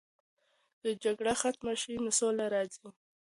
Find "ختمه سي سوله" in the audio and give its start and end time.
1.41-2.45